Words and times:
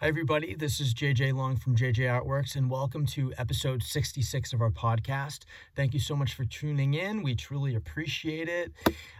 Hi, 0.00 0.08
everybody. 0.08 0.54
This 0.54 0.78
is 0.78 0.92
JJ 0.92 1.32
Long 1.32 1.56
from 1.56 1.74
JJ 1.74 2.00
Artworks, 2.00 2.54
and 2.54 2.68
welcome 2.68 3.06
to 3.06 3.32
episode 3.38 3.82
66 3.82 4.52
of 4.52 4.60
our 4.60 4.68
podcast. 4.68 5.46
Thank 5.74 5.94
you 5.94 6.00
so 6.00 6.14
much 6.14 6.34
for 6.34 6.44
tuning 6.44 6.92
in. 6.92 7.22
We 7.22 7.34
truly 7.34 7.76
appreciate 7.76 8.46
it. 8.46 8.72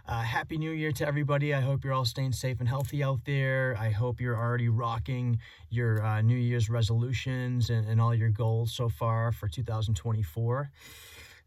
Uh, 0.07 0.21
Happy 0.21 0.55
New 0.55 0.69
Year 0.69 0.91
to 0.91 1.07
everybody. 1.07 1.51
I 1.51 1.61
hope 1.61 1.83
you're 1.83 1.93
all 1.93 2.05
staying 2.05 2.33
safe 2.33 2.59
and 2.59 2.69
healthy 2.69 3.03
out 3.03 3.21
there. 3.25 3.75
I 3.79 3.89
hope 3.89 4.21
you're 4.21 4.37
already 4.37 4.69
rocking 4.69 5.39
your 5.71 6.05
uh, 6.05 6.21
New 6.21 6.37
Year's 6.37 6.69
resolutions 6.69 7.71
and, 7.71 7.87
and 7.87 7.99
all 7.99 8.13
your 8.13 8.29
goals 8.29 8.71
so 8.71 8.87
far 8.87 9.31
for 9.31 9.47
2024. 9.47 10.69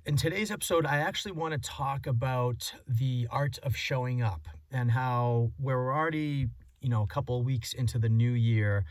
In 0.07 0.17
today's 0.17 0.51
episode, 0.51 0.85
I 0.85 0.97
actually 0.97 1.33
want 1.33 1.53
to 1.55 1.61
talk 1.61 2.09
about 2.09 2.73
the 2.89 3.29
art 3.31 3.61
of 3.63 3.77
showing 3.77 4.23
up 4.23 4.49
and 4.73 4.91
how 4.91 5.53
we're 5.61 5.95
already, 5.95 6.49
you 6.81 6.89
know, 6.89 7.03
a 7.03 7.07
couple 7.07 7.41
weeks 7.45 7.75
into 7.75 8.01
the 8.01 8.09
new 8.09 8.33
year 8.33 8.85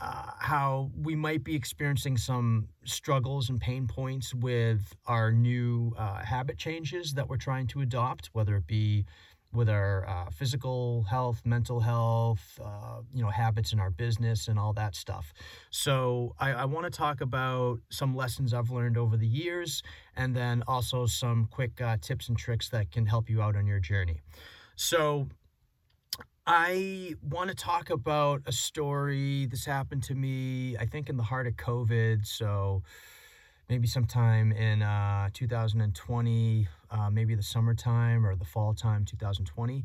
uh, 0.00 0.30
how 0.38 0.90
we 0.96 1.16
might 1.16 1.42
be 1.42 1.54
experiencing 1.54 2.16
some 2.16 2.68
struggles 2.84 3.50
and 3.50 3.60
pain 3.60 3.86
points 3.86 4.34
with 4.34 4.94
our 5.06 5.32
new 5.32 5.92
uh, 5.98 6.22
habit 6.22 6.56
changes 6.56 7.14
that 7.14 7.28
we're 7.28 7.36
trying 7.36 7.66
to 7.66 7.80
adopt, 7.80 8.30
whether 8.32 8.56
it 8.56 8.66
be 8.66 9.04
with 9.52 9.68
our 9.68 10.06
uh, 10.06 10.30
physical 10.30 11.02
health, 11.04 11.40
mental 11.44 11.80
health, 11.80 12.60
uh, 12.62 13.00
you 13.14 13.22
know, 13.22 13.30
habits 13.30 13.72
in 13.72 13.80
our 13.80 13.90
business 13.90 14.48
and 14.48 14.58
all 14.58 14.72
that 14.74 14.94
stuff. 14.94 15.32
So 15.70 16.34
I, 16.38 16.52
I 16.52 16.64
want 16.66 16.84
to 16.84 16.90
talk 16.90 17.20
about 17.22 17.80
some 17.90 18.14
lessons 18.14 18.52
I've 18.52 18.70
learned 18.70 18.98
over 18.98 19.16
the 19.16 19.26
years, 19.26 19.82
and 20.16 20.36
then 20.36 20.62
also 20.68 21.06
some 21.06 21.48
quick 21.50 21.80
uh, 21.80 21.96
tips 22.00 22.28
and 22.28 22.36
tricks 22.36 22.68
that 22.68 22.90
can 22.90 23.06
help 23.06 23.30
you 23.30 23.40
out 23.40 23.56
on 23.56 23.66
your 23.66 23.80
journey. 23.80 24.20
So 24.76 25.28
I 26.50 27.14
want 27.28 27.50
to 27.50 27.54
talk 27.54 27.90
about 27.90 28.40
a 28.46 28.52
story. 28.52 29.44
This 29.44 29.66
happened 29.66 30.02
to 30.04 30.14
me, 30.14 30.78
I 30.78 30.86
think, 30.86 31.10
in 31.10 31.18
the 31.18 31.22
heart 31.22 31.46
of 31.46 31.56
COVID. 31.56 32.26
So 32.26 32.82
maybe 33.68 33.86
sometime 33.86 34.52
in 34.52 34.80
uh, 34.80 35.28
2020, 35.34 36.66
uh, 36.90 37.10
maybe 37.10 37.34
the 37.34 37.42
summertime 37.42 38.24
or 38.24 38.34
the 38.34 38.46
fall 38.46 38.72
time, 38.72 39.04
2020. 39.04 39.84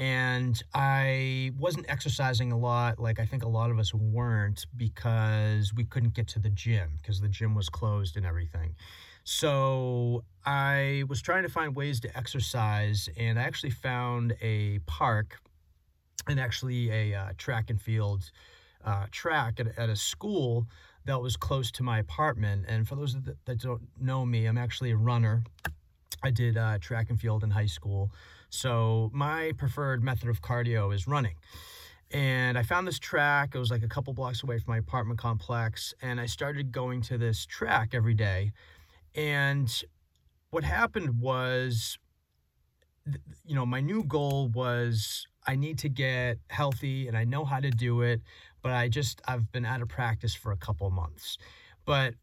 And 0.00 0.60
I 0.74 1.52
wasn't 1.56 1.86
exercising 1.88 2.50
a 2.50 2.58
lot, 2.58 2.98
like 2.98 3.20
I 3.20 3.24
think 3.24 3.44
a 3.44 3.48
lot 3.48 3.70
of 3.70 3.78
us 3.78 3.94
weren't, 3.94 4.66
because 4.76 5.72
we 5.72 5.84
couldn't 5.84 6.14
get 6.14 6.26
to 6.28 6.40
the 6.40 6.50
gym 6.50 6.94
because 7.00 7.20
the 7.20 7.28
gym 7.28 7.54
was 7.54 7.68
closed 7.68 8.16
and 8.16 8.26
everything. 8.26 8.74
So 9.22 10.24
I 10.44 11.04
was 11.06 11.22
trying 11.22 11.44
to 11.44 11.48
find 11.48 11.76
ways 11.76 12.00
to 12.00 12.18
exercise, 12.18 13.08
and 13.16 13.38
I 13.38 13.42
actually 13.42 13.70
found 13.70 14.34
a 14.42 14.80
park 14.86 15.40
and 16.28 16.38
actually 16.38 16.90
a 16.90 17.14
uh, 17.14 17.28
track 17.38 17.70
and 17.70 17.80
field 17.80 18.30
uh, 18.84 19.06
track 19.10 19.60
at, 19.60 19.78
at 19.78 19.88
a 19.88 19.96
school 19.96 20.66
that 21.04 21.20
was 21.20 21.36
close 21.36 21.70
to 21.72 21.82
my 21.82 21.98
apartment. 21.98 22.64
And 22.68 22.86
for 22.86 22.96
those 22.96 23.14
that, 23.14 23.36
that 23.44 23.58
don't 23.60 23.82
know 24.00 24.24
me, 24.24 24.46
I'm 24.46 24.58
actually 24.58 24.90
a 24.90 24.96
runner. 24.96 25.44
I 26.22 26.30
did 26.30 26.56
uh, 26.56 26.78
track 26.78 27.10
and 27.10 27.18
field 27.18 27.42
in 27.42 27.50
high 27.50 27.66
school. 27.66 28.10
So 28.50 29.10
my 29.12 29.52
preferred 29.56 30.02
method 30.02 30.28
of 30.28 30.42
cardio 30.42 30.94
is 30.94 31.06
running. 31.06 31.36
And 32.10 32.58
I 32.58 32.62
found 32.62 32.86
this 32.86 32.98
track. 32.98 33.54
It 33.54 33.58
was 33.58 33.70
like 33.70 33.84
a 33.84 33.88
couple 33.88 34.12
blocks 34.12 34.42
away 34.42 34.58
from 34.58 34.72
my 34.72 34.78
apartment 34.78 35.18
complex. 35.18 35.94
And 36.02 36.20
I 36.20 36.26
started 36.26 36.72
going 36.72 37.02
to 37.02 37.16
this 37.16 37.46
track 37.46 37.90
every 37.94 38.14
day. 38.14 38.52
And 39.14 39.72
what 40.50 40.64
happened 40.64 41.20
was, 41.20 41.98
you 43.44 43.54
know, 43.54 43.64
my 43.64 43.80
new 43.80 44.02
goal 44.02 44.48
was 44.48 45.26
I 45.46 45.56
need 45.56 45.78
to 45.78 45.88
get 45.88 46.38
healthy 46.48 47.08
and 47.08 47.16
I 47.16 47.24
know 47.24 47.44
how 47.44 47.60
to 47.60 47.70
do 47.70 48.02
it, 48.02 48.20
but 48.62 48.72
I 48.72 48.88
just, 48.88 49.20
I've 49.26 49.50
been 49.52 49.64
out 49.64 49.82
of 49.82 49.88
practice 49.88 50.34
for 50.34 50.52
a 50.52 50.56
couple 50.56 50.90
months. 50.90 51.38
But 51.84 52.14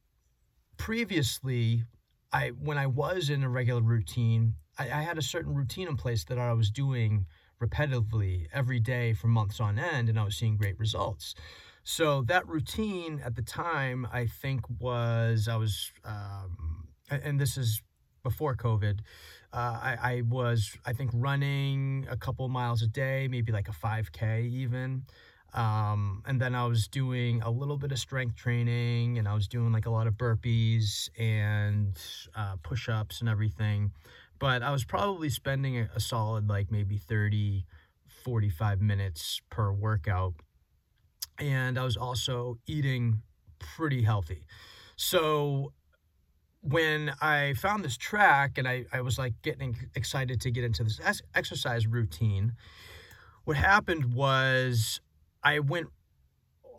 previously, 0.78 1.84
I, 2.32 2.50
when 2.50 2.78
I 2.78 2.88
was 2.88 3.30
in 3.30 3.44
a 3.44 3.50
regular 3.50 3.82
routine, 3.82 4.54
I, 4.78 4.86
I 4.86 5.02
had 5.02 5.18
a 5.18 5.22
certain 5.22 5.54
routine 5.54 5.88
in 5.88 5.98
place 5.98 6.24
that 6.26 6.38
I 6.38 6.54
was 6.54 6.70
doing 6.70 7.26
repetitively 7.62 8.48
every 8.54 8.80
day 8.80 9.14
for 9.14 9.28
months 9.28 9.60
on 9.60 9.80
end, 9.80 10.10
and 10.10 10.20
I 10.20 10.24
was 10.24 10.36
seeing 10.36 10.58
great 10.58 10.78
results. 10.78 11.34
So 11.84 12.22
that 12.24 12.48
routine 12.48 13.22
at 13.24 13.36
the 13.36 13.42
time, 13.42 14.08
I 14.12 14.28
think 14.28 14.62
was 14.80 15.48
I 15.48 15.56
was, 15.56 15.92
um, 16.04 16.88
and 17.10 17.40
this 17.40 17.58
is 17.58 17.82
before 18.24 18.56
COVID, 18.56 19.00
uh, 19.54 19.80
I, 19.82 19.98
I 20.02 20.22
was, 20.28 20.78
I 20.86 20.94
think, 20.94 21.12
running 21.14 22.06
a 22.10 22.18
couple 22.18 22.48
miles 22.50 22.82
a 22.82 22.88
day, 22.88 23.28
maybe 23.30 23.52
like 23.52 23.70
a 23.70 23.72
5K 23.72 24.50
even. 24.50 25.04
Um, 25.54 26.24
and 26.26 26.40
then 26.40 26.54
I 26.54 26.66
was 26.66 26.88
doing 26.88 27.42
a 27.42 27.50
little 27.50 27.78
bit 27.78 27.92
of 27.92 28.00
strength 28.00 28.36
training 28.36 29.18
and 29.18 29.28
I 29.28 29.34
was 29.34 29.48
doing 29.48 29.72
like 29.72 29.86
a 29.86 29.90
lot 29.90 30.06
of 30.06 30.16
burpees 30.16 31.10
and 31.18 31.98
uh, 32.36 32.58
push 32.62 32.90
ups 32.90 33.22
and 33.22 33.30
everything. 33.30 33.92
But 34.40 34.62
I 34.62 34.72
was 34.72 34.84
probably 34.84 35.30
spending 35.30 35.78
a, 35.78 35.90
a 35.96 36.00
solid 36.00 36.50
like 36.50 36.70
maybe 36.70 36.98
30, 36.98 37.66
45 38.24 38.82
minutes 38.82 39.42
per 39.50 39.72
workout. 39.72 40.34
And 41.40 41.80
I 41.80 41.84
was 41.84 41.96
also 41.96 42.58
eating 42.68 43.22
pretty 43.60 44.04
healthy. 44.04 44.46
So 44.96 45.72
when 46.70 47.14
I 47.22 47.54
found 47.54 47.84
this 47.84 47.98
track 47.98 48.58
and 48.58 48.68
I, 48.68 48.86
I 48.92 49.02
was 49.02 49.18
like 49.18 49.34
getting 49.42 49.78
excited 49.96 50.42
to 50.42 50.52
get 50.52 50.64
into 50.64 50.84
this 50.84 51.00
exercise 51.34 51.88
routine, 51.88 52.54
what 53.46 53.58
happened 53.58 54.14
was 54.14 55.00
I 55.44 55.60
went 55.60 55.88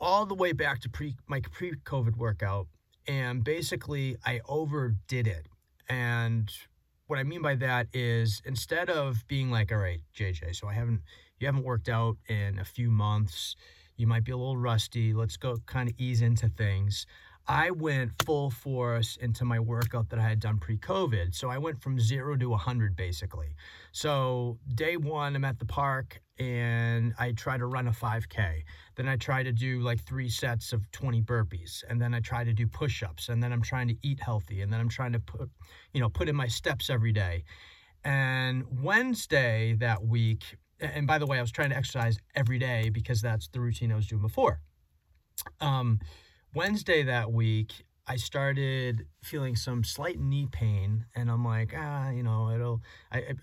all 0.00 0.26
the 0.26 0.34
way 0.34 0.52
back 0.52 0.80
to 0.80 0.88
pre 0.88 1.16
my 1.26 1.40
pre-COVID 1.40 2.16
workout 2.16 2.66
and 3.06 3.42
basically 3.42 4.16
I 4.24 4.40
overdid 4.46 5.26
it. 5.26 5.46
And 5.88 6.50
what 7.06 7.18
I 7.18 7.22
mean 7.22 7.40
by 7.40 7.54
that 7.56 7.86
is 7.94 8.42
instead 8.44 8.90
of 8.90 9.26
being 9.26 9.50
like, 9.50 9.72
all 9.72 9.78
right, 9.78 10.00
JJ, 10.14 10.54
so 10.54 10.68
I 10.68 10.74
haven't 10.74 11.00
you 11.40 11.46
haven't 11.46 11.64
worked 11.64 11.88
out 11.88 12.16
in 12.28 12.58
a 12.58 12.64
few 12.64 12.90
months, 12.90 13.56
you 13.98 14.06
might 14.06 14.24
be 14.24 14.32
a 14.32 14.36
little 14.36 14.56
rusty, 14.56 15.12
let's 15.12 15.36
go 15.36 15.58
kind 15.66 15.88
of 15.88 15.94
ease 15.98 16.22
into 16.22 16.48
things. 16.48 17.06
I 17.50 17.70
went 17.70 18.12
full 18.26 18.50
force 18.50 19.16
into 19.16 19.46
my 19.46 19.58
workout 19.58 20.10
that 20.10 20.18
I 20.18 20.28
had 20.28 20.38
done 20.38 20.58
pre 20.58 20.76
COVID. 20.76 21.34
So 21.34 21.48
I 21.48 21.56
went 21.56 21.80
from 21.82 21.98
zero 21.98 22.36
to 22.36 22.50
100 22.50 22.94
basically. 22.94 23.54
So 23.92 24.58
day 24.74 24.98
one, 24.98 25.34
I'm 25.34 25.46
at 25.46 25.58
the 25.58 25.64
park 25.64 26.20
and 26.38 27.14
I 27.18 27.32
try 27.32 27.56
to 27.56 27.64
run 27.64 27.88
a 27.88 27.90
5K. 27.90 28.62
Then 28.96 29.08
I 29.08 29.16
try 29.16 29.42
to 29.42 29.50
do 29.50 29.80
like 29.80 30.04
three 30.04 30.28
sets 30.28 30.74
of 30.74 30.90
20 30.92 31.22
burpees. 31.22 31.82
And 31.88 32.00
then 32.00 32.12
I 32.12 32.20
try 32.20 32.44
to 32.44 32.52
do 32.52 32.66
push 32.66 33.02
ups. 33.02 33.30
And 33.30 33.42
then 33.42 33.50
I'm 33.50 33.62
trying 33.62 33.88
to 33.88 33.96
eat 34.02 34.20
healthy. 34.20 34.60
And 34.60 34.70
then 34.70 34.78
I'm 34.78 34.90
trying 34.90 35.12
to 35.12 35.20
put, 35.20 35.50
you 35.94 36.02
know, 36.02 36.10
put 36.10 36.28
in 36.28 36.36
my 36.36 36.48
steps 36.48 36.90
every 36.90 37.12
day. 37.12 37.44
And 38.04 38.64
Wednesday 38.82 39.74
that 39.80 40.04
week, 40.04 40.44
and 40.80 41.06
by 41.06 41.18
the 41.18 41.26
way, 41.26 41.38
I 41.38 41.40
was 41.40 41.52
trying 41.52 41.70
to 41.70 41.76
exercise 41.76 42.18
every 42.34 42.58
day 42.58 42.90
because 42.90 43.20
that's 43.20 43.48
the 43.48 43.60
routine 43.60 43.92
I 43.92 43.96
was 43.96 44.06
doing 44.06 44.22
before. 44.22 44.60
Um, 45.60 46.00
Wednesday 46.54 47.02
that 47.04 47.32
week, 47.32 47.84
I 48.06 48.16
started 48.16 49.06
feeling 49.22 49.54
some 49.54 49.84
slight 49.84 50.18
knee 50.18 50.48
pain, 50.50 51.04
and 51.14 51.30
I'm 51.30 51.44
like, 51.44 51.74
ah, 51.76 52.08
you 52.10 52.22
know, 52.22 52.50
it'll. 52.50 52.80
I 53.12 53.34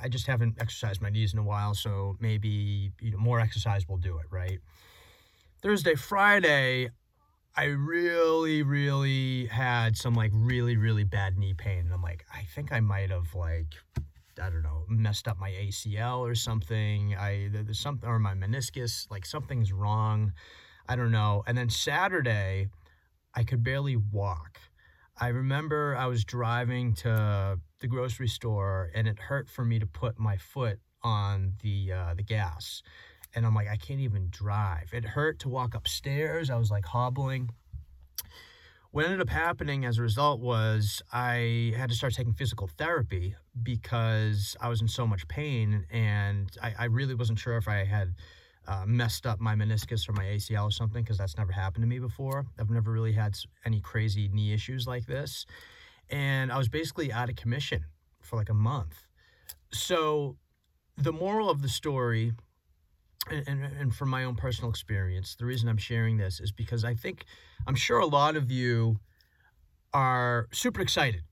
I 0.00 0.08
just 0.08 0.26
haven't 0.26 0.60
exercised 0.60 1.02
my 1.02 1.10
knees 1.10 1.32
in 1.32 1.40
a 1.40 1.42
while, 1.42 1.74
so 1.74 2.16
maybe 2.20 2.92
you 3.00 3.10
know 3.10 3.18
more 3.18 3.40
exercise 3.40 3.88
will 3.88 3.96
do 3.96 4.18
it, 4.18 4.26
right? 4.30 4.60
Thursday, 5.60 5.96
Friday, 5.96 6.90
I 7.56 7.64
really, 7.64 8.62
really 8.62 9.46
had 9.46 9.96
some 9.96 10.14
like 10.14 10.30
really, 10.32 10.76
really 10.76 11.04
bad 11.04 11.36
knee 11.36 11.54
pain, 11.54 11.80
and 11.80 11.92
I'm 11.92 12.02
like, 12.02 12.24
I 12.32 12.42
think 12.54 12.72
I 12.72 12.80
might 12.80 13.10
have 13.10 13.34
like 13.34 13.74
I 14.42 14.50
don't 14.50 14.62
know, 14.62 14.84
messed 14.88 15.28
up 15.28 15.38
my 15.38 15.50
ACL 15.50 16.18
or 16.18 16.34
something. 16.34 17.14
I 17.16 17.48
there's 17.52 17.78
something 17.78 18.08
or 18.08 18.18
my 18.18 18.34
meniscus, 18.34 19.10
like 19.10 19.24
something's 19.24 19.72
wrong. 19.72 20.32
I 20.88 20.96
don't 20.96 21.12
know. 21.12 21.44
And 21.46 21.56
then 21.56 21.70
Saturday, 21.70 22.68
I 23.34 23.44
could 23.44 23.62
barely 23.62 23.96
walk. 23.96 24.58
I 25.20 25.28
remember 25.28 25.96
I 25.96 26.06
was 26.06 26.24
driving 26.24 26.94
to 26.94 27.60
the 27.80 27.86
grocery 27.86 28.28
store 28.28 28.90
and 28.94 29.06
it 29.06 29.18
hurt 29.18 29.48
for 29.48 29.64
me 29.64 29.78
to 29.78 29.86
put 29.86 30.18
my 30.18 30.36
foot 30.36 30.80
on 31.02 31.54
the 31.62 31.92
uh, 31.92 32.14
the 32.14 32.22
gas. 32.22 32.82
And 33.34 33.46
I'm 33.46 33.54
like, 33.54 33.68
I 33.68 33.76
can't 33.76 34.00
even 34.00 34.28
drive. 34.30 34.90
It 34.92 35.04
hurt 35.04 35.38
to 35.40 35.48
walk 35.48 35.74
upstairs. 35.74 36.50
I 36.50 36.56
was 36.56 36.70
like 36.70 36.84
hobbling. 36.84 37.50
What 38.92 39.06
ended 39.06 39.22
up 39.22 39.30
happening 39.30 39.86
as 39.86 39.96
a 39.96 40.02
result 40.02 40.40
was 40.40 41.00
I 41.10 41.72
had 41.78 41.88
to 41.88 41.96
start 41.96 42.12
taking 42.12 42.34
physical 42.34 42.66
therapy 42.66 43.34
because 43.62 44.54
I 44.60 44.68
was 44.68 44.82
in 44.82 44.88
so 44.88 45.06
much 45.06 45.26
pain 45.28 45.86
and 45.90 46.50
I, 46.62 46.74
I 46.78 46.84
really 46.84 47.14
wasn't 47.14 47.38
sure 47.38 47.56
if 47.56 47.68
I 47.68 47.84
had 47.84 48.14
uh, 48.68 48.84
messed 48.86 49.26
up 49.26 49.40
my 49.40 49.54
meniscus 49.54 50.06
or 50.10 50.12
my 50.12 50.24
ACL 50.24 50.68
or 50.68 50.70
something 50.70 51.02
because 51.02 51.16
that's 51.16 51.38
never 51.38 51.52
happened 51.52 51.84
to 51.84 51.88
me 51.88 52.00
before. 52.00 52.44
I've 52.60 52.68
never 52.68 52.92
really 52.92 53.14
had 53.14 53.34
any 53.64 53.80
crazy 53.80 54.28
knee 54.28 54.52
issues 54.52 54.86
like 54.86 55.06
this. 55.06 55.46
And 56.10 56.52
I 56.52 56.58
was 56.58 56.68
basically 56.68 57.10
out 57.10 57.30
of 57.30 57.36
commission 57.36 57.86
for 58.20 58.36
like 58.36 58.50
a 58.50 58.54
month. 58.54 59.06
So, 59.72 60.36
the 60.98 61.12
moral 61.12 61.48
of 61.48 61.62
the 61.62 61.68
story 61.70 62.34
and, 63.30 63.64
and 63.64 63.94
from 63.94 64.08
my 64.08 64.24
own 64.24 64.34
personal 64.34 64.70
experience, 64.70 65.36
the 65.36 65.44
reason 65.44 65.68
I'm 65.68 65.76
sharing 65.78 66.16
this 66.16 66.40
is 66.40 66.52
because 66.52 66.84
I 66.84 66.94
think 66.94 67.24
I'm 67.66 67.74
sure 67.74 67.98
a 67.98 68.06
lot 68.06 68.36
of 68.36 68.50
you 68.50 68.98
are 69.94 70.48
super 70.52 70.80
excited 70.80 71.22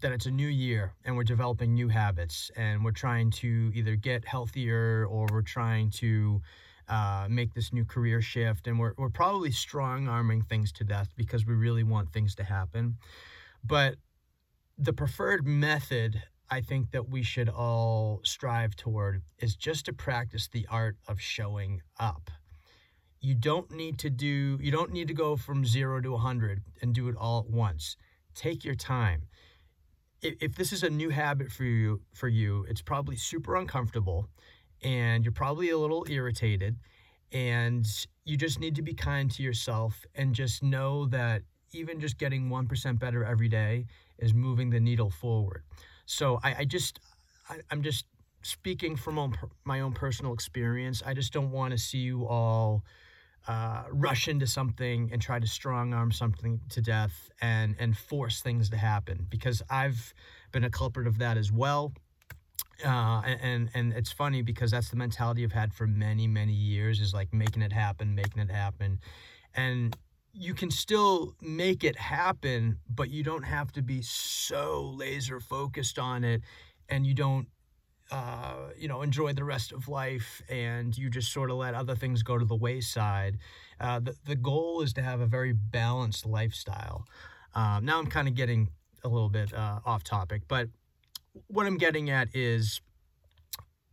that 0.00 0.12
it's 0.12 0.26
a 0.26 0.30
new 0.30 0.48
year 0.48 0.94
and 1.04 1.16
we're 1.16 1.24
developing 1.24 1.74
new 1.74 1.88
habits 1.88 2.50
and 2.56 2.84
we're 2.84 2.90
trying 2.92 3.30
to 3.30 3.70
either 3.74 3.96
get 3.96 4.26
healthier 4.26 5.06
or 5.06 5.26
we're 5.30 5.42
trying 5.42 5.90
to 5.90 6.40
uh, 6.88 7.26
make 7.30 7.54
this 7.54 7.72
new 7.72 7.84
career 7.84 8.20
shift. 8.20 8.66
And 8.66 8.78
we're, 8.78 8.92
we're 8.98 9.08
probably 9.08 9.50
strong 9.50 10.08
arming 10.08 10.42
things 10.42 10.72
to 10.72 10.84
death 10.84 11.08
because 11.16 11.46
we 11.46 11.54
really 11.54 11.84
want 11.84 12.12
things 12.12 12.34
to 12.36 12.44
happen. 12.44 12.96
But 13.62 13.96
the 14.76 14.92
preferred 14.92 15.46
method 15.46 16.22
I 16.50 16.60
think 16.60 16.90
that 16.90 17.08
we 17.08 17.22
should 17.22 17.48
all 17.48 18.20
strive 18.22 18.76
toward 18.76 19.22
is 19.38 19.56
just 19.56 19.86
to 19.86 19.92
practice 19.92 20.48
the 20.48 20.66
art 20.70 20.96
of 21.08 21.20
showing 21.20 21.80
up. 21.98 22.30
You 23.20 23.34
don't 23.34 23.70
need 23.70 23.98
to 24.00 24.10
do 24.10 24.58
you 24.60 24.70
don't 24.70 24.92
need 24.92 25.08
to 25.08 25.14
go 25.14 25.36
from 25.36 25.64
0 25.64 26.02
to 26.02 26.12
100 26.12 26.62
and 26.82 26.94
do 26.94 27.08
it 27.08 27.16
all 27.16 27.40
at 27.40 27.50
once. 27.50 27.96
Take 28.34 28.64
your 28.64 28.74
time. 28.74 29.22
If, 30.20 30.34
if 30.40 30.54
this 30.54 30.72
is 30.72 30.82
a 30.82 30.90
new 30.90 31.10
habit 31.10 31.50
for 31.50 31.64
you 31.64 32.02
for 32.12 32.28
you, 32.28 32.66
it's 32.68 32.82
probably 32.82 33.16
super 33.16 33.56
uncomfortable 33.56 34.28
and 34.82 35.24
you're 35.24 35.32
probably 35.32 35.70
a 35.70 35.78
little 35.78 36.04
irritated 36.08 36.76
and 37.32 37.86
you 38.24 38.36
just 38.36 38.60
need 38.60 38.74
to 38.76 38.82
be 38.82 38.94
kind 38.94 39.30
to 39.30 39.42
yourself 39.42 40.04
and 40.14 40.34
just 40.34 40.62
know 40.62 41.06
that 41.06 41.42
even 41.72 42.00
just 42.00 42.18
getting 42.18 42.48
1% 42.48 42.98
better 42.98 43.24
every 43.24 43.48
day 43.48 43.86
is 44.18 44.32
moving 44.32 44.70
the 44.70 44.80
needle 44.80 45.10
forward. 45.10 45.64
So 46.06 46.40
I, 46.42 46.54
I 46.60 46.64
just, 46.64 47.00
I, 47.48 47.56
am 47.70 47.82
just 47.82 48.06
speaking 48.42 48.96
from 48.96 49.34
my 49.64 49.80
own 49.80 49.92
personal 49.92 50.32
experience. 50.32 51.02
I 51.04 51.14
just 51.14 51.32
don't 51.32 51.50
want 51.50 51.72
to 51.72 51.78
see 51.78 51.98
you 51.98 52.26
all 52.26 52.84
uh, 53.46 53.84
rush 53.90 54.28
into 54.28 54.46
something 54.46 55.10
and 55.12 55.20
try 55.20 55.38
to 55.38 55.46
strong 55.46 55.92
arm 55.92 56.10
something 56.10 56.60
to 56.70 56.80
death 56.80 57.30
and 57.40 57.76
and 57.78 57.96
force 57.96 58.40
things 58.40 58.70
to 58.70 58.76
happen 58.76 59.26
because 59.28 59.62
I've 59.68 60.14
been 60.52 60.64
a 60.64 60.70
culprit 60.70 61.06
of 61.06 61.18
that 61.18 61.36
as 61.36 61.52
well. 61.52 61.92
Uh, 62.84 63.20
and 63.42 63.68
and 63.74 63.92
it's 63.92 64.10
funny 64.10 64.42
because 64.42 64.70
that's 64.70 64.88
the 64.88 64.96
mentality 64.96 65.44
I've 65.44 65.52
had 65.52 65.74
for 65.74 65.86
many 65.86 66.26
many 66.26 66.54
years 66.54 67.00
is 67.00 67.12
like 67.12 67.32
making 67.32 67.62
it 67.62 67.72
happen, 67.72 68.14
making 68.14 68.42
it 68.42 68.50
happen, 68.50 68.98
and 69.54 69.96
you 70.34 70.52
can 70.52 70.70
still 70.70 71.34
make 71.40 71.84
it 71.84 71.96
happen, 71.96 72.78
but 72.88 73.10
you 73.10 73.22
don't 73.22 73.44
have 73.44 73.72
to 73.72 73.82
be 73.82 74.02
so 74.02 74.92
laser 74.96 75.40
focused 75.40 75.98
on 75.98 76.24
it 76.24 76.42
and 76.88 77.06
you 77.06 77.14
don't 77.14 77.46
uh, 78.10 78.68
you 78.76 78.86
know, 78.86 79.02
enjoy 79.02 79.32
the 79.32 79.44
rest 79.44 79.72
of 79.72 79.88
life 79.88 80.42
and 80.48 80.96
you 80.96 81.08
just 81.08 81.32
sort 81.32 81.50
of 81.50 81.56
let 81.56 81.74
other 81.74 81.94
things 81.94 82.22
go 82.22 82.36
to 82.36 82.44
the 82.44 82.54
wayside. 82.54 83.38
Uh, 83.80 83.98
the, 83.98 84.14
the 84.26 84.36
goal 84.36 84.82
is 84.82 84.92
to 84.92 85.02
have 85.02 85.20
a 85.20 85.26
very 85.26 85.52
balanced 85.52 86.26
lifestyle. 86.26 87.06
Um, 87.54 87.84
now 87.84 87.98
I'm 87.98 88.06
kind 88.06 88.28
of 88.28 88.34
getting 88.34 88.68
a 89.04 89.08
little 89.08 89.30
bit 89.30 89.54
uh, 89.54 89.80
off 89.86 90.04
topic, 90.04 90.42
but 90.48 90.68
what 91.46 91.66
I'm 91.66 91.78
getting 91.78 92.10
at 92.10 92.28
is 92.34 92.80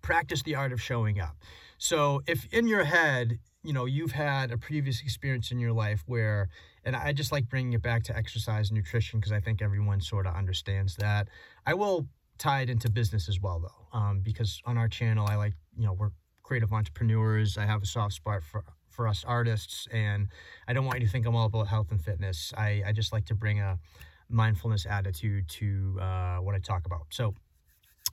practice 0.02 0.44
the 0.44 0.56
art 0.56 0.74
of 0.74 0.82
showing 0.82 1.20
up. 1.20 1.38
So 1.78 2.22
if 2.28 2.52
in 2.54 2.68
your 2.68 2.84
head 2.84 3.40
you 3.64 3.74
know 3.74 3.86
you've 3.86 4.12
had 4.12 4.52
a 4.52 4.58
previous 4.58 5.02
experience 5.02 5.52
in 5.52 5.60
your 5.60 5.74
life 5.74 6.04
where 6.08 6.50
and 6.84 6.96
i 6.96 7.14
just 7.14 7.32
like 7.32 7.48
bringing 7.48 7.74
it 7.74 7.82
back 7.82 8.04
to 8.04 8.16
exercise 8.16 8.70
and 8.70 8.78
nutrition 8.78 9.20
because 9.20 9.32
i 9.32 9.40
think 9.40 9.62
everyone 9.62 10.02
sort 10.02 10.26
of 10.26 10.36
understands 10.36 10.96
that. 10.96 11.28
I 11.66 11.74
will 11.76 12.08
tie 12.38 12.62
it 12.62 12.70
into 12.70 12.90
business 12.90 13.30
as 13.30 13.40
well 13.40 13.60
though 13.60 13.98
um, 13.98 14.22
because 14.22 14.62
on 14.66 14.78
our 14.78 14.88
channel 14.88 15.28
i 15.28 15.36
like 15.36 15.54
you 15.78 15.86
know 15.86 15.94
we're 15.94 16.12
creative 16.52 16.74
entrepreneurs. 16.74 17.58
I 17.58 17.66
have 17.66 17.82
a 17.82 17.86
soft 17.86 18.14
spot 18.14 18.44
for 18.44 18.66
for 18.90 19.08
us 19.08 19.24
artists 19.26 19.88
and 19.94 20.28
i 20.68 20.74
don't 20.74 20.84
want 20.84 21.00
you 21.00 21.06
to 21.06 21.12
think 21.12 21.26
i'm 21.26 21.34
all 21.34 21.46
about 21.46 21.68
health 21.68 21.92
and 21.92 22.02
fitness. 22.02 22.52
I, 22.58 22.84
I 22.88 22.92
just 22.92 23.14
like 23.14 23.26
to 23.28 23.36
bring 23.36 23.62
a 23.62 23.80
mindfulness 24.28 24.86
attitude 24.86 25.48
to 25.50 25.98
uh, 26.02 26.38
what 26.38 26.56
i 26.56 26.60
talk 26.60 26.86
about. 26.86 27.06
So 27.12 27.36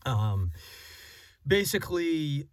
um, 0.06 0.52
basically 1.46 2.46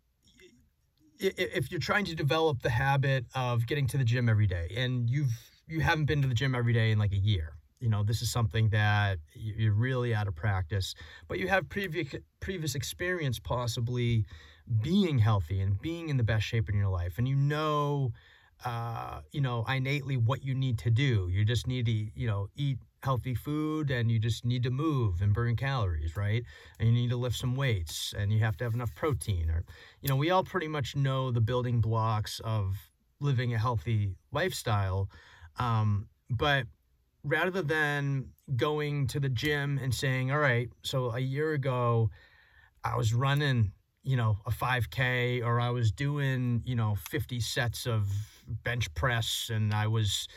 if 1.19 1.71
you're 1.71 1.79
trying 1.79 2.05
to 2.05 2.15
develop 2.15 2.61
the 2.61 2.69
habit 2.69 3.25
of 3.35 3.65
getting 3.67 3.87
to 3.87 3.97
the 3.97 4.03
gym 4.03 4.29
every 4.29 4.47
day 4.47 4.67
and 4.75 5.09
you've 5.09 5.31
you 5.67 5.79
haven't 5.79 6.05
been 6.05 6.21
to 6.21 6.27
the 6.27 6.33
gym 6.33 6.53
every 6.53 6.73
day 6.73 6.91
in 6.91 6.99
like 6.99 7.11
a 7.11 7.17
year 7.17 7.53
you 7.79 7.89
know 7.89 8.03
this 8.03 8.21
is 8.21 8.31
something 8.31 8.69
that 8.69 9.17
you're 9.33 9.73
really 9.73 10.13
out 10.13 10.27
of 10.27 10.35
practice 10.35 10.93
but 11.27 11.39
you 11.39 11.47
have 11.47 11.67
previous 11.69 12.15
previous 12.39 12.75
experience 12.75 13.39
possibly 13.39 14.25
being 14.81 15.17
healthy 15.19 15.61
and 15.61 15.79
being 15.81 16.09
in 16.09 16.17
the 16.17 16.23
best 16.23 16.45
shape 16.45 16.69
in 16.69 16.75
your 16.75 16.89
life 16.89 17.17
and 17.17 17.27
you 17.27 17.35
know 17.35 18.11
uh, 18.63 19.19
you 19.31 19.41
know 19.41 19.65
innately 19.67 20.17
what 20.17 20.43
you 20.43 20.55
need 20.55 20.77
to 20.77 20.89
do 20.89 21.27
you 21.31 21.43
just 21.43 21.67
need 21.67 21.85
to 21.85 21.91
you 21.91 22.27
know 22.27 22.47
eat 22.55 22.77
healthy 23.05 23.35
food 23.35 23.91
and 23.91 24.11
you 24.11 24.17
just 24.17 24.43
need 24.43 24.63
to 24.63 24.71
move 24.71 25.21
and 25.21 25.31
burn 25.31 25.55
calories, 25.55 26.17
right? 26.17 26.43
And 26.79 26.89
you 26.89 26.93
need 26.93 27.11
to 27.11 27.17
lift 27.17 27.37
some 27.37 27.55
weights 27.55 28.15
and 28.17 28.33
you 28.33 28.39
have 28.39 28.57
to 28.57 28.63
have 28.63 28.73
enough 28.73 28.93
protein 28.95 29.49
or 29.51 29.63
you 30.01 30.09
know, 30.09 30.15
we 30.15 30.31
all 30.31 30.43
pretty 30.43 30.67
much 30.67 30.95
know 30.95 31.29
the 31.31 31.39
building 31.39 31.79
blocks 31.79 32.41
of 32.43 32.75
living 33.21 33.53
a 33.53 33.59
healthy 33.59 34.15
lifestyle. 34.31 35.09
Um, 35.59 36.07
but 36.31 36.65
rather 37.23 37.61
than 37.61 38.29
going 38.55 39.07
to 39.07 39.19
the 39.19 39.29
gym 39.29 39.79
and 39.81 39.93
saying, 39.93 40.31
"All 40.31 40.39
right, 40.39 40.69
so 40.81 41.11
a 41.11 41.19
year 41.19 41.53
ago 41.53 42.09
I 42.83 42.95
was 42.95 43.13
running, 43.13 43.71
you 44.03 44.17
know, 44.17 44.37
a 44.45 44.51
5k 44.51 45.43
or 45.43 45.59
I 45.59 45.69
was 45.69 45.91
doing, 45.91 46.61
you 46.65 46.75
know, 46.75 46.95
50 47.09 47.39
sets 47.39 47.85
of 47.85 48.09
bench 48.47 48.93
press 48.93 49.49
and 49.53 49.73
I 49.73 49.87
was 49.87 50.27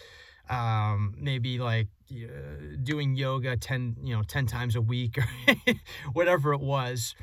um, 0.51 1.15
maybe 1.19 1.59
like 1.59 1.89
uh, 2.11 2.77
doing 2.83 3.15
yoga 3.15 3.57
10 3.57 3.97
you 4.03 4.17
know 4.17 4.23
10 4.23 4.47
times 4.47 4.77
a 4.77 4.81
week 4.81 5.19
or 5.19 5.27
whatever 6.13 6.53
it 6.53 6.61
was. 6.61 7.15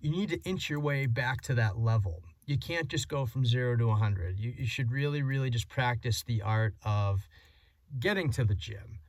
You 0.00 0.10
need 0.10 0.30
to 0.30 0.40
inch 0.44 0.70
your 0.70 0.80
way 0.80 1.06
back 1.06 1.42
to 1.42 1.54
that 1.54 1.78
level. 1.78 2.22
You 2.46 2.58
can't 2.58 2.88
just 2.88 3.08
go 3.08 3.26
from 3.26 3.44
0 3.44 3.76
to 3.78 3.86
100 3.86 4.38
you, 4.38 4.54
you 4.58 4.66
should 4.66 4.90
really 4.90 5.22
really 5.22 5.50
just 5.50 5.68
practice 5.68 6.22
the 6.22 6.42
art 6.42 6.74
of 6.84 7.28
getting 7.98 8.30
to 8.32 8.44
the 8.44 8.54
gym. 8.54 9.00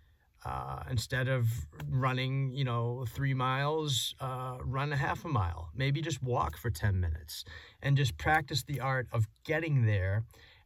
Uh, 0.44 0.82
instead 0.90 1.28
of 1.28 1.48
running 1.88 2.52
you 2.52 2.64
know 2.64 3.06
three 3.10 3.34
miles 3.34 4.16
uh, 4.20 4.58
run 4.64 4.92
a 4.92 4.98
half 4.98 5.24
a 5.24 5.28
mile. 5.28 5.70
Maybe 5.76 6.02
just 6.02 6.22
walk 6.22 6.58
for 6.58 6.72
10 6.72 7.00
minutes 7.00 7.46
and 7.82 7.96
just 7.96 8.18
practice 8.18 8.64
the 8.64 8.80
art 8.80 9.08
of 9.14 9.28
getting 9.46 9.86
there 9.86 10.24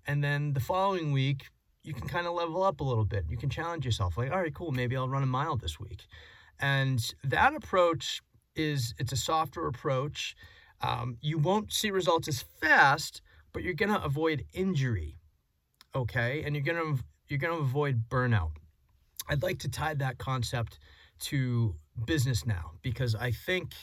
and 0.07 0.23
then 0.23 0.53
the 0.53 0.59
following 0.59 1.11
week 1.11 1.45
you 1.85 1.93
can 1.93 2.07
kind 2.07 2.25
of 2.25 2.33
level 2.33 2.63
up 2.63 2.79
a 2.79 2.83
little 2.83 3.05
bit. 3.05 3.25
You 3.29 3.37
can 3.37 3.49
challenge 3.49 3.85
yourself, 3.85 4.17
like, 4.17 4.31
all 4.31 4.39
right, 4.39 4.53
cool, 4.53 4.71
maybe 4.71 4.97
I'll 4.97 5.07
run 5.07 5.23
a 5.23 5.27
mile 5.27 5.55
this 5.55 5.79
week. 5.79 6.07
And 6.59 6.99
that 7.23 7.53
approach 7.53 8.21
is 8.55 8.93
it's 8.97 9.11
a 9.11 9.17
softer 9.17 9.67
approach. 9.67 10.35
Um, 10.81 11.17
you 11.21 11.37
won't 11.37 11.71
see 11.71 11.91
results 11.91 12.27
as 12.27 12.43
fast, 12.59 13.21
but 13.53 13.63
you're 13.63 13.73
gonna 13.73 14.01
avoid 14.03 14.45
injury, 14.53 15.17
okay? 15.93 16.43
And 16.43 16.55
you're 16.55 16.63
gonna 16.63 16.97
you're 17.27 17.39
gonna 17.39 17.59
avoid 17.59 18.09
burnout. 18.09 18.51
I'd 19.27 19.43
like 19.43 19.59
to 19.59 19.69
tie 19.69 19.93
that 19.95 20.17
concept 20.17 20.79
to 21.19 21.75
business 22.05 22.45
now 22.45 22.71
because 22.81 23.15
I 23.15 23.31
think 23.31 23.73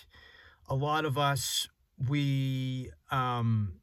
a 0.69 0.75
lot 0.75 1.05
of 1.05 1.19
us 1.19 1.69
we 2.09 2.91
um, 3.11 3.75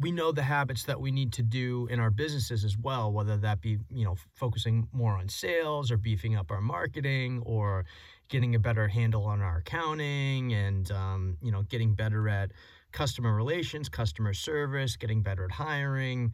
we 0.00 0.10
know 0.10 0.32
the 0.32 0.42
habits 0.42 0.84
that 0.84 1.00
we 1.00 1.10
need 1.10 1.32
to 1.34 1.42
do 1.42 1.86
in 1.90 2.00
our 2.00 2.10
businesses 2.10 2.64
as 2.64 2.76
well, 2.78 3.12
whether 3.12 3.36
that 3.36 3.60
be, 3.60 3.78
you 3.90 4.04
know, 4.04 4.16
focusing 4.34 4.88
more 4.92 5.12
on 5.12 5.28
sales 5.28 5.90
or 5.90 5.98
beefing 5.98 6.36
up 6.36 6.50
our 6.50 6.62
marketing 6.62 7.42
or 7.44 7.84
getting 8.28 8.54
a 8.54 8.58
better 8.58 8.88
handle 8.88 9.24
on 9.26 9.42
our 9.42 9.58
accounting 9.58 10.54
and, 10.54 10.90
um, 10.90 11.36
you 11.42 11.52
know, 11.52 11.62
getting 11.62 11.94
better 11.94 12.28
at 12.28 12.50
customer 12.92 13.34
relations, 13.34 13.88
customer 13.88 14.32
service, 14.32 14.96
getting 14.96 15.22
better 15.22 15.44
at 15.44 15.50
hiring, 15.50 16.32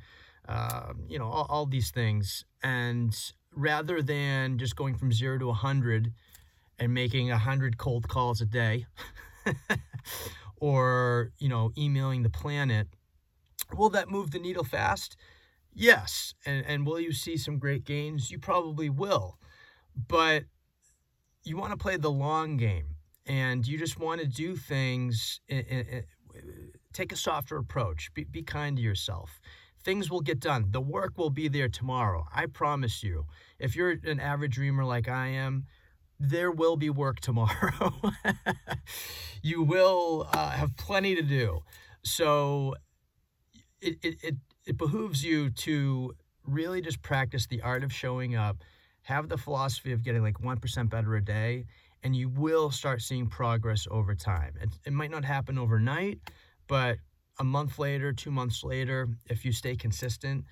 uh, 0.49 0.93
you 1.09 1.19
know, 1.19 1.27
all, 1.27 1.47
all 1.49 1.67
these 1.67 1.91
things. 1.91 2.45
And 2.63 3.17
rather 3.53 4.01
than 4.01 4.59
just 4.59 4.77
going 4.77 4.95
from 4.95 5.11
zero 5.13 5.39
to 5.39 5.47
100 5.47 6.13
and 6.79 6.95
making 6.95 7.31
100 7.31 7.79
cold 7.79 8.07
calls 8.07 8.41
a 8.41 8.47
day 8.47 8.87
or, 10.61 11.33
you 11.39 11.49
know, 11.49 11.73
emailing 11.77 12.23
the 12.23 12.31
planet, 12.31 12.87
Will 13.77 13.91
that 13.91 14.11
move 14.11 14.31
the 14.31 14.39
needle 14.39 14.65
fast? 14.65 15.17
Yes. 15.73 16.35
And, 16.45 16.65
and 16.67 16.87
will 16.87 17.01
you 17.01 17.13
see 17.13 17.37
some 17.37 17.59
great 17.59 17.85
gains? 17.85 18.31
You 18.31 18.39
probably 18.39 18.89
will. 18.89 19.39
But 20.09 20.45
you 21.45 21.57
want 21.57 21.73
to 21.73 21.77
play 21.77 21.97
the 21.97 22.11
long 22.11 22.57
game 22.57 22.97
and 23.27 23.67
you 23.67 23.79
just 23.79 23.99
want 23.99 24.21
to 24.21 24.27
do 24.27 24.57
things, 24.57 25.41
in, 25.49 25.61
in, 25.61 25.87
in, 25.87 26.05
take 26.93 27.13
a 27.13 27.17
softer 27.17 27.57
approach, 27.57 28.13
be, 28.15 28.25
be 28.25 28.43
kind 28.43 28.77
to 28.77 28.83
yourself. 28.83 29.41
Things 29.83 30.11
will 30.11 30.21
get 30.21 30.41
done. 30.41 30.67
The 30.71 30.81
work 30.81 31.17
will 31.17 31.31
be 31.31 31.49
there 31.49 31.69
tomorrow. 31.69 32.27
I 32.35 32.47
promise 32.47 33.03
you. 33.03 33.27
If 33.59 33.77
you're 33.77 33.97
an 34.05 34.19
average 34.19 34.55
dreamer 34.55 34.85
like 34.85 35.09
I 35.09 35.29
am, 35.29 35.67
there 36.19 36.51
will 36.51 36.77
be 36.77 36.91
work 36.91 37.21
tomorrow. 37.21 37.93
you 39.43 39.63
will 39.63 40.29
uh, 40.33 40.51
have 40.51 40.77
plenty 40.77 41.15
to 41.15 41.23
do. 41.23 41.61
So 42.03 42.75
it, 43.87 43.99
it, 44.03 44.17
it 44.23 44.35
it 44.67 44.77
behooves 44.77 45.25
you 45.25 45.51
to 45.51 46.15
really 46.45 46.81
just 46.81 47.01
practice 47.03 47.47
the 47.47 47.63
art 47.63 47.85
of 47.85 47.93
showing 47.93 48.35
up, 48.35 48.59
have 49.03 49.29
the 49.29 49.39
philosophy 49.39 49.93
of 49.93 50.03
getting 50.03 50.23
like 50.23 50.39
1% 50.39 50.91
better 50.91 51.15
a 51.15 51.25
day, 51.25 51.67
and 52.03 52.15
you 52.15 52.29
will 52.29 52.71
start 52.71 53.01
seeing 53.01 53.27
progress 53.29 53.87
over 53.91 54.15
time. 54.15 54.55
It, 54.61 54.71
it 54.85 54.93
might 54.93 55.11
not 55.11 55.25
happen 55.25 55.59
overnight, 55.59 56.19
but 56.67 56.99
a 57.39 57.45
month 57.45 57.79
later, 57.79 58.13
two 58.13 58.31
months 58.31 58.65
later, 58.65 59.09
if 59.31 59.45
you 59.45 59.53
stay 59.53 59.77
consistent, 59.77 60.45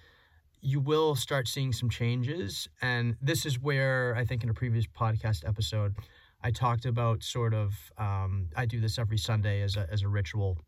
you 0.61 0.81
will 0.81 1.15
start 1.15 1.49
seeing 1.49 1.73
some 1.73 1.91
changes. 1.91 2.69
And 2.81 3.17
this 3.21 3.45
is 3.47 3.61
where 3.61 4.15
I 4.17 4.25
think 4.25 4.43
in 4.45 4.51
a 4.51 4.55
previous 4.55 4.87
podcast 4.87 5.47
episode, 5.47 5.95
I 6.43 6.51
talked 6.51 6.85
about 6.85 7.23
sort 7.23 7.55
of, 7.55 7.75
um, 7.99 8.49
I 8.57 8.67
do 8.67 8.81
this 8.81 8.99
every 8.99 9.19
Sunday 9.19 9.63
as 9.63 9.77
a, 9.77 9.87
as 9.91 10.03
a 10.03 10.09
ritual. 10.09 10.59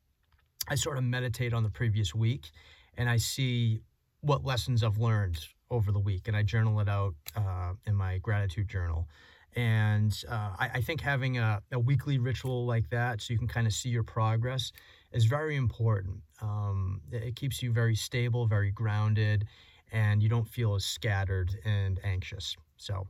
I 0.68 0.74
sort 0.74 0.98
of 0.98 1.04
meditate 1.04 1.52
on 1.52 1.62
the 1.62 1.70
previous 1.70 2.14
week 2.14 2.50
and 2.96 3.08
I 3.08 3.16
see 3.16 3.80
what 4.20 4.44
lessons 4.44 4.82
I've 4.82 4.98
learned 4.98 5.38
over 5.70 5.92
the 5.92 5.98
week 5.98 6.28
and 6.28 6.36
I 6.36 6.42
journal 6.42 6.80
it 6.80 6.88
out 6.88 7.14
uh, 7.36 7.72
in 7.86 7.94
my 7.94 8.18
gratitude 8.18 8.68
journal. 8.68 9.08
And 9.54 10.16
uh, 10.28 10.50
I, 10.58 10.70
I, 10.74 10.80
think 10.82 11.00
having 11.00 11.38
a, 11.38 11.62
a, 11.72 11.78
weekly 11.78 12.18
ritual 12.18 12.66
like 12.66 12.90
that 12.90 13.22
so 13.22 13.32
you 13.32 13.38
can 13.38 13.48
kind 13.48 13.66
of 13.66 13.72
see 13.72 13.88
your 13.88 14.02
progress 14.02 14.70
is 15.12 15.24
very 15.24 15.56
important. 15.56 16.18
Um, 16.42 17.00
it, 17.10 17.36
keeps 17.36 17.62
you 17.62 17.72
very 17.72 17.94
stable, 17.94 18.46
very 18.46 18.70
grounded, 18.70 19.46
and 19.92 20.22
you 20.22 20.28
don't 20.28 20.46
feel 20.46 20.74
as 20.74 20.84
scattered 20.84 21.56
and 21.64 21.98
anxious. 22.04 22.54
So, 22.76 23.06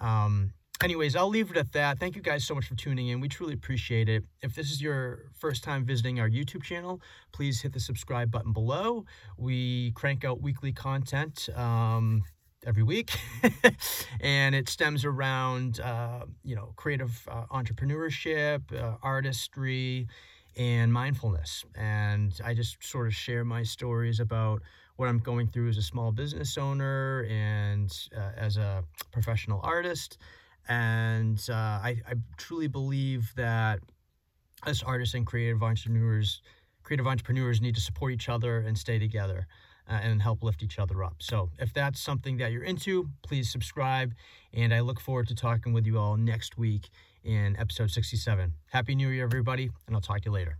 um, 0.00 0.52
anyways, 0.82 1.16
I'll 1.16 1.28
leave 1.28 1.50
it 1.50 1.56
at 1.56 1.72
that. 1.72 1.98
Thank 1.98 2.16
you 2.16 2.22
guys 2.22 2.44
so 2.44 2.54
much 2.54 2.66
for 2.66 2.74
tuning 2.74 3.08
in. 3.08 3.20
We 3.20 3.28
truly 3.28 3.54
appreciate 3.54 4.08
it. 4.08 4.24
If 4.42 4.54
this 4.54 4.70
is 4.70 4.80
your 4.80 5.30
first 5.34 5.64
time 5.64 5.84
visiting 5.84 6.20
our 6.20 6.28
YouTube 6.28 6.62
channel, 6.62 7.00
please 7.32 7.60
hit 7.60 7.72
the 7.72 7.80
subscribe 7.80 8.30
button 8.30 8.52
below. 8.52 9.04
We 9.36 9.92
crank 9.92 10.24
out 10.24 10.40
weekly 10.40 10.72
content. 10.72 11.48
Um, 11.56 12.24
every 12.66 12.82
week 12.82 13.16
and 14.20 14.52
it 14.52 14.68
stems 14.68 15.04
around 15.04 15.78
uh, 15.78 16.24
you 16.42 16.56
know 16.56 16.72
creative 16.74 17.26
uh, 17.30 17.44
entrepreneurship 17.52 18.60
uh, 18.76 18.96
artistry 19.00 20.08
and 20.56 20.92
mindfulness 20.92 21.64
and 21.76 22.40
i 22.44 22.52
just 22.52 22.82
sort 22.82 23.06
of 23.06 23.14
share 23.14 23.44
my 23.44 23.62
stories 23.62 24.18
about 24.18 24.60
what 24.96 25.08
i'm 25.08 25.20
going 25.20 25.46
through 25.46 25.68
as 25.68 25.76
a 25.76 25.82
small 25.82 26.10
business 26.10 26.58
owner 26.58 27.24
and 27.30 28.08
uh, 28.16 28.32
as 28.36 28.56
a 28.56 28.82
professional 29.12 29.60
artist 29.62 30.18
and 30.68 31.38
uh, 31.48 31.52
I, 31.52 31.96
I 32.06 32.14
truly 32.36 32.68
believe 32.68 33.32
that 33.36 33.80
as 34.66 34.82
artists 34.82 35.14
and 35.14 35.26
creative 35.26 35.62
entrepreneurs, 35.62 36.42
creative 36.82 37.06
entrepreneurs 37.06 37.60
need 37.60 37.74
to 37.74 37.80
support 37.80 38.12
each 38.12 38.28
other 38.28 38.58
and 38.58 38.76
stay 38.76 38.98
together 38.98 39.46
uh, 39.88 40.00
and 40.02 40.20
help 40.20 40.42
lift 40.42 40.62
each 40.62 40.78
other 40.78 41.02
up. 41.02 41.16
So 41.20 41.50
if 41.58 41.72
that's 41.72 42.00
something 42.00 42.36
that 42.38 42.52
you're 42.52 42.64
into, 42.64 43.08
please 43.22 43.50
subscribe. 43.50 44.14
And 44.52 44.74
I 44.74 44.80
look 44.80 45.00
forward 45.00 45.28
to 45.28 45.34
talking 45.34 45.72
with 45.72 45.86
you 45.86 45.98
all 45.98 46.16
next 46.16 46.58
week 46.58 46.90
in 47.24 47.56
episode 47.58 47.90
67. 47.90 48.52
Happy 48.66 48.94
New 48.94 49.08
Year, 49.08 49.24
everybody, 49.24 49.70
and 49.86 49.96
I'll 49.96 50.02
talk 50.02 50.20
to 50.22 50.26
you 50.26 50.32
later. 50.32 50.58